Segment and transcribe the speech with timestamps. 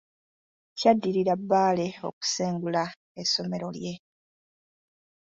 [0.77, 2.83] Kyaddirira Bbaale okusengula
[3.21, 3.93] essomero lye